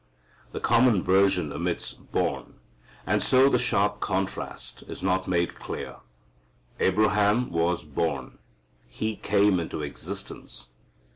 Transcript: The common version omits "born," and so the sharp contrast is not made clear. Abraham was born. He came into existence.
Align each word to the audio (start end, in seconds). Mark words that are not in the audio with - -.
The 0.51 0.59
common 0.59 1.03
version 1.03 1.53
omits 1.53 1.93
"born," 1.93 2.55
and 3.05 3.21
so 3.21 3.49
the 3.49 3.59
sharp 3.59 3.99
contrast 3.99 4.81
is 4.87 5.03
not 5.03 5.27
made 5.27 5.53
clear. 5.53 5.97
Abraham 6.79 7.51
was 7.51 7.83
born. 7.83 8.39
He 8.87 9.15
came 9.15 9.59
into 9.59 9.83
existence. 9.83 10.69